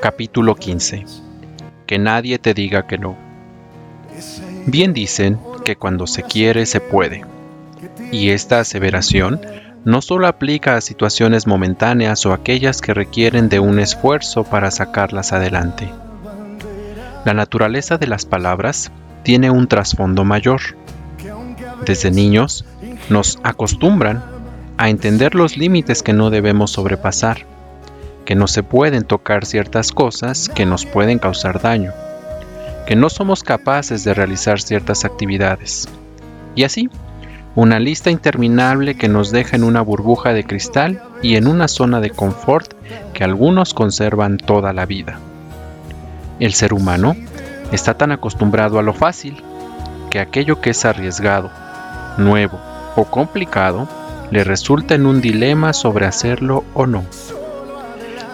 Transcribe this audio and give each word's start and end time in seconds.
Capítulo 0.00 0.54
15. 0.54 1.04
Que 1.86 1.98
nadie 1.98 2.38
te 2.38 2.54
diga 2.54 2.86
que 2.86 2.98
no. 2.98 3.16
Bien 4.66 4.92
dicen 4.92 5.40
que 5.64 5.74
cuando 5.74 6.06
se 6.06 6.22
quiere 6.22 6.66
se 6.66 6.80
puede. 6.80 7.24
Y 8.12 8.30
esta 8.30 8.60
aseveración 8.60 9.40
no 9.84 10.02
solo 10.02 10.28
aplica 10.28 10.76
a 10.76 10.80
situaciones 10.80 11.48
momentáneas 11.48 12.24
o 12.26 12.32
aquellas 12.32 12.80
que 12.80 12.94
requieren 12.94 13.48
de 13.48 13.58
un 13.58 13.80
esfuerzo 13.80 14.44
para 14.44 14.70
sacarlas 14.70 15.32
adelante. 15.32 15.88
La 17.24 17.34
naturaleza 17.34 17.98
de 17.98 18.06
las 18.06 18.26
palabras 18.26 18.92
tiene 19.24 19.50
un 19.50 19.66
trasfondo 19.66 20.24
mayor. 20.24 20.60
Desde 21.84 22.12
niños 22.12 22.64
nos 23.08 23.40
acostumbran 23.42 24.22
a 24.76 24.90
entender 24.90 25.34
los 25.34 25.56
límites 25.56 26.02
que 26.02 26.12
no 26.12 26.30
debemos 26.30 26.70
sobrepasar, 26.70 27.46
que 28.24 28.34
no 28.34 28.46
se 28.46 28.62
pueden 28.62 29.04
tocar 29.04 29.44
ciertas 29.44 29.92
cosas 29.92 30.48
que 30.48 30.66
nos 30.66 30.86
pueden 30.86 31.18
causar 31.18 31.60
daño, 31.60 31.92
que 32.86 32.96
no 32.96 33.10
somos 33.10 33.42
capaces 33.42 34.04
de 34.04 34.14
realizar 34.14 34.60
ciertas 34.60 35.04
actividades. 35.04 35.88
Y 36.54 36.64
así, 36.64 36.88
una 37.54 37.78
lista 37.78 38.10
interminable 38.10 38.96
que 38.96 39.08
nos 39.08 39.30
deja 39.30 39.56
en 39.56 39.64
una 39.64 39.80
burbuja 39.80 40.32
de 40.32 40.44
cristal 40.44 41.02
y 41.22 41.36
en 41.36 41.46
una 41.46 41.68
zona 41.68 42.00
de 42.00 42.10
confort 42.10 42.74
que 43.12 43.24
algunos 43.24 43.74
conservan 43.74 44.38
toda 44.38 44.72
la 44.72 44.86
vida. 44.86 45.18
El 46.40 46.52
ser 46.52 46.74
humano 46.74 47.14
está 47.72 47.94
tan 47.94 48.10
acostumbrado 48.10 48.78
a 48.78 48.82
lo 48.82 48.92
fácil 48.92 49.42
que 50.10 50.18
aquello 50.18 50.60
que 50.60 50.70
es 50.70 50.84
arriesgado, 50.84 51.50
nuevo 52.18 52.58
o 52.96 53.04
complicado 53.04 53.88
le 54.30 54.42
resulta 54.42 54.94
en 54.94 55.06
un 55.06 55.20
dilema 55.20 55.72
sobre 55.72 56.06
hacerlo 56.06 56.64
o 56.74 56.86
no. 56.86 57.04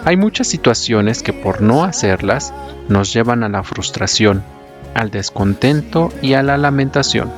Hay 0.03 0.17
muchas 0.17 0.47
situaciones 0.47 1.21
que 1.21 1.31
por 1.31 1.61
no 1.61 1.83
hacerlas 1.83 2.53
nos 2.89 3.13
llevan 3.13 3.43
a 3.43 3.49
la 3.49 3.63
frustración, 3.63 4.43
al 4.95 5.11
descontento 5.11 6.11
y 6.23 6.33
a 6.33 6.41
la 6.41 6.57
lamentación. 6.57 7.31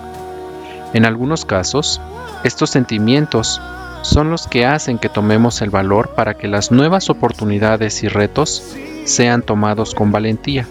En 0.94 1.06
algunos 1.06 1.44
casos, 1.44 2.00
estos 2.46 2.70
sentimientos 2.70 3.62
son 4.02 4.30
los 4.30 4.48
que 4.48 4.66
hacen 4.66 4.98
que 4.98 5.10
tomemos 5.10 5.62
el 5.62 5.72
valor 5.72 6.16
para 6.16 6.36
que 6.36 6.48
las 6.48 6.72
nuevas 6.72 7.10
oportunidades 7.10 8.02
y 8.04 8.08
retos 8.08 8.64
sean 9.04 9.42
tomados 9.42 9.94
con 9.94 10.12
valentía, 10.14 10.66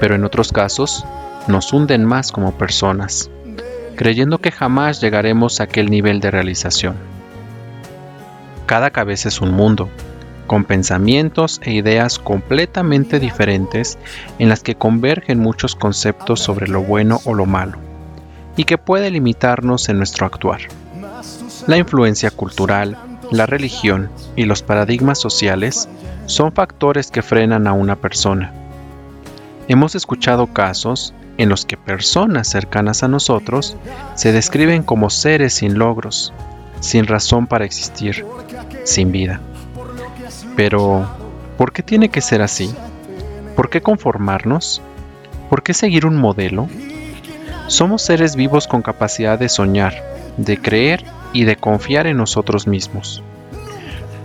pero 0.00 0.14
en 0.14 0.24
otros 0.24 0.52
casos 0.52 1.04
nos 1.48 1.70
hunden 1.72 2.06
más 2.06 2.32
como 2.32 2.52
personas, 2.52 3.30
creyendo 3.96 4.38
que 4.38 4.50
jamás 4.50 5.02
llegaremos 5.02 5.60
a 5.60 5.64
aquel 5.64 5.90
nivel 5.90 6.20
de 6.20 6.30
realización. 6.30 6.96
Cada 8.64 8.90
cabeza 8.90 9.28
es 9.28 9.42
un 9.42 9.52
mundo, 9.52 9.90
con 10.46 10.64
pensamientos 10.64 11.60
e 11.62 11.72
ideas 11.72 12.18
completamente 12.18 13.20
diferentes 13.20 13.98
en 14.38 14.48
las 14.48 14.62
que 14.62 14.74
convergen 14.74 15.40
muchos 15.40 15.74
conceptos 15.74 16.40
sobre 16.40 16.68
lo 16.68 16.82
bueno 16.82 17.20
o 17.24 17.34
lo 17.34 17.46
malo 17.46 17.78
y 18.56 18.64
que 18.64 18.78
puede 18.78 19.10
limitarnos 19.10 19.88
en 19.88 19.98
nuestro 19.98 20.26
actuar. 20.26 20.60
La 21.66 21.76
influencia 21.76 22.30
cultural, 22.30 22.96
la 23.30 23.46
religión 23.46 24.10
y 24.36 24.44
los 24.44 24.62
paradigmas 24.62 25.18
sociales 25.18 25.88
son 26.26 26.52
factores 26.52 27.10
que 27.10 27.22
frenan 27.22 27.66
a 27.66 27.72
una 27.72 27.96
persona. 27.96 28.52
Hemos 29.66 29.94
escuchado 29.94 30.46
casos 30.48 31.14
en 31.38 31.48
los 31.48 31.64
que 31.64 31.76
personas 31.76 32.48
cercanas 32.48 33.02
a 33.02 33.08
nosotros 33.08 33.76
se 34.14 34.32
describen 34.32 34.82
como 34.82 35.10
seres 35.10 35.54
sin 35.54 35.78
logros, 35.78 36.32
sin 36.80 37.06
razón 37.06 37.46
para 37.46 37.64
existir, 37.64 38.24
sin 38.84 39.10
vida. 39.10 39.40
Pero, 40.56 41.08
¿por 41.58 41.72
qué 41.72 41.82
tiene 41.82 42.08
que 42.08 42.20
ser 42.20 42.42
así? 42.42 42.74
¿Por 43.56 43.70
qué 43.70 43.80
conformarnos? 43.80 44.82
¿Por 45.50 45.62
qué 45.62 45.74
seguir 45.74 46.06
un 46.06 46.16
modelo? 46.16 46.68
Somos 47.66 48.02
seres 48.02 48.36
vivos 48.36 48.66
con 48.66 48.82
capacidad 48.82 49.38
de 49.38 49.48
soñar, 49.48 49.94
de 50.36 50.58
creer 50.58 51.04
y 51.32 51.44
de 51.44 51.56
confiar 51.56 52.06
en 52.06 52.16
nosotros 52.16 52.66
mismos. 52.66 53.22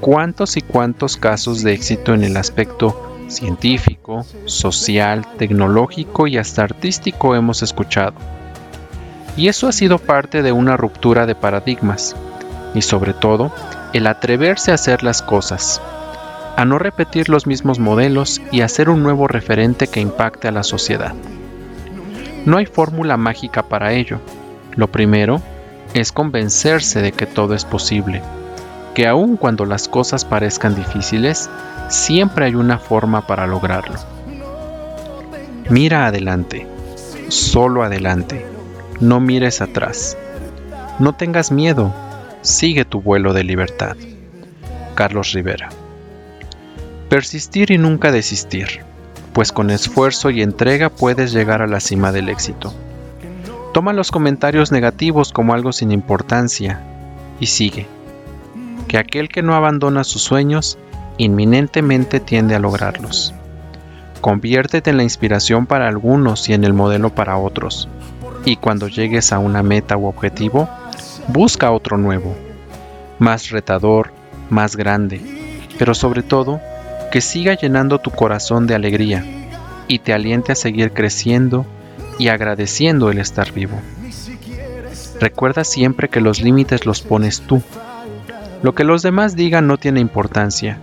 ¿Cuántos 0.02 0.58
y 0.58 0.62
cuántos 0.62 1.18
casos 1.18 1.64
de 1.64 1.74
éxito 1.74 2.14
en 2.14 2.24
el 2.24 2.38
aspecto 2.38 3.18
científico, 3.28 4.26
social, 4.46 5.26
tecnológico 5.38 6.28
y 6.28 6.38
hasta 6.38 6.64
artístico 6.64 7.36
hemos 7.36 7.64
escuchado? 7.64 8.14
Y 9.36 9.48
eso 9.48 9.68
ha 9.68 9.72
sido 9.72 10.00
parte 10.00 10.42
de 10.42 10.52
una 10.52 10.78
ruptura 10.78 11.26
de 11.26 11.36
paradigmas 11.36 12.16
y 12.74 12.82
sobre 12.82 13.14
todo 13.14 13.52
el 13.94 14.08
atreverse 14.08 14.72
a 14.72 14.76
hacer 14.76 15.04
las 15.04 15.22
cosas, 15.22 15.82
a 16.60 16.66
no 16.66 16.78
repetir 16.78 17.30
los 17.30 17.48
mismos 17.48 17.80
modelos 17.80 18.42
y 18.52 18.60
hacer 18.60 18.90
un 18.90 19.02
nuevo 19.02 19.30
referente 19.30 19.88
que 19.88 20.02
impacte 20.02 20.50
a 20.50 20.52
la 20.52 20.64
sociedad. 20.64 21.14
No 22.46 22.58
hay 22.58 22.66
fórmula 22.66 23.16
mágica 23.16 23.64
para 23.64 23.94
ello. 23.94 24.20
Lo 24.76 24.92
primero 24.92 25.42
es 25.94 26.12
convencerse 26.12 27.02
de 27.02 27.14
que 27.14 27.26
todo 27.26 27.54
es 27.54 27.64
posible, 27.64 28.22
que 28.94 29.08
aun 29.08 29.38
cuando 29.38 29.66
las 29.66 29.88
cosas 29.88 30.26
parezcan 30.26 30.76
difíciles, 30.76 31.50
siempre 31.88 32.44
hay 32.44 32.56
una 32.56 32.78
forma 32.78 33.26
para 33.26 33.48
lograrlo. 33.48 33.98
Mira 35.70 36.08
adelante, 36.08 36.68
solo 37.30 37.84
adelante, 37.84 38.46
no 39.00 39.22
mires 39.22 39.62
atrás. 39.62 40.18
No 41.00 41.14
tengas 41.14 41.54
miedo, 41.54 41.94
sigue 42.42 42.84
tu 42.84 43.02
vuelo 43.02 43.32
de 43.32 43.46
libertad. 43.46 43.96
Carlos 44.96 45.32
Rivera. 45.32 45.70
Persistir 47.10 47.72
y 47.72 47.78
nunca 47.78 48.12
desistir 48.12 48.84
pues 49.34 49.52
con 49.52 49.70
esfuerzo 49.70 50.30
y 50.32 50.42
entrega 50.42 50.90
puedes 50.90 51.32
llegar 51.32 51.62
a 51.62 51.68
la 51.68 51.80
cima 51.80 52.12
del 52.12 52.30
éxito. 52.30 52.74
Toma 53.74 53.94
los 53.94 54.12
comentarios 54.12 54.72
negativos 54.72 55.32
como 55.32 55.54
algo 55.54 55.72
sin 55.72 55.92
importancia 55.92 56.82
y 57.40 57.46
sigue. 57.46 57.88
Que 58.88 58.98
aquel 58.98 59.30
que 59.30 59.44
no 59.44 59.56
abandona 59.56 60.04
sus 60.04 60.24
sueños 60.24 60.78
inminentemente 61.18 62.20
tiende 62.20 62.56
a 62.56 62.60
lograrlos. 62.60 63.34
Conviértete 64.22 64.90
en 64.90 64.98
la 64.98 65.04
inspiración 65.04 65.66
para 65.66 65.88
algunos 65.88 66.50
y 66.50 66.54
en 66.54 66.64
el 66.64 66.74
modelo 66.74 67.14
para 67.14 67.38
otros. 67.38 67.88
Y 68.46 68.56
cuando 68.58 68.88
llegues 68.88 69.32
a 69.32 69.40
una 69.40 69.64
meta 69.64 69.96
u 69.96 70.08
objetivo, 70.08 70.68
busca 71.28 71.72
otro 71.72 71.98
nuevo, 71.98 72.36
más 73.20 73.52
retador, 73.52 74.12
más 74.50 74.76
grande, 74.76 75.22
pero 75.78 75.94
sobre 75.94 76.24
todo, 76.24 76.60
que 77.10 77.22
siga 77.22 77.56
llenando 77.56 78.00
tu 78.00 78.12
corazón 78.12 78.68
de 78.68 78.76
alegría 78.76 79.26
y 79.88 80.00
te 80.00 80.14
aliente 80.14 80.52
a 80.52 80.56
seguir 80.56 80.92
creciendo 80.92 81.66
y 82.20 82.28
agradeciendo 82.28 83.10
el 83.10 83.18
estar 83.18 83.52
vivo. 83.52 83.80
Recuerda 85.20 85.64
siempre 85.64 86.10
que 86.10 86.22
los 86.22 86.42
límites 86.42 86.86
los 86.86 87.02
pones 87.02 87.42
tú. 87.42 87.62
Lo 88.62 88.76
que 88.76 88.84
los 88.84 89.02
demás 89.02 89.36
digan 89.36 89.68
no 89.68 89.78
tiene 89.78 90.00
importancia, 90.00 90.78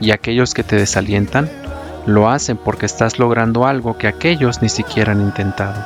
y 0.00 0.12
aquellos 0.12 0.54
que 0.54 0.62
te 0.62 0.76
desalientan 0.76 1.48
lo 2.06 2.30
hacen 2.30 2.56
porque 2.56 2.86
estás 2.86 3.18
logrando 3.18 3.66
algo 3.66 3.98
que 3.98 4.08
aquellos 4.08 4.62
ni 4.62 4.68
siquiera 4.68 5.12
han 5.12 5.20
intentado. 5.20 5.84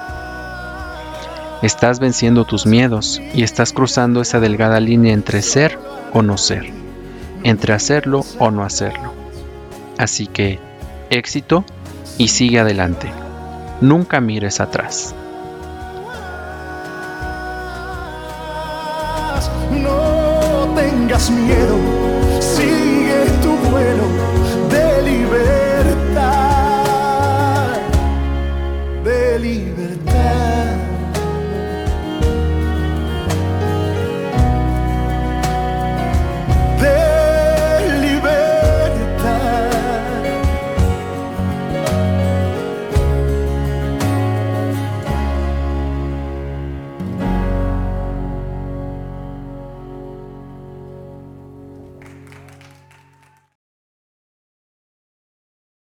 Estás 1.62 2.00
venciendo 2.00 2.44
tus 2.44 2.66
miedos 2.66 3.20
y 3.34 3.42
estás 3.42 3.72
cruzando 3.72 4.20
esa 4.20 4.40
delgada 4.40 4.80
línea 4.80 5.14
entre 5.14 5.42
ser 5.42 5.78
o 6.12 6.22
no 6.22 6.36
ser, 6.36 6.70
entre 7.44 7.72
hacerlo 7.72 8.24
o 8.38 8.50
no 8.50 8.64
hacerlo. 8.64 9.21
Así 10.02 10.26
que, 10.26 10.58
éxito 11.10 11.64
y 12.18 12.26
sigue 12.26 12.58
adelante. 12.58 13.08
Nunca 13.80 14.20
mires 14.20 14.58
atrás. 14.58 15.14
No 19.70 20.74
tengas 20.74 21.30
miedo, 21.30 21.76
sigue 22.40 23.26
tu 23.42 23.70
vuelo 23.70 24.61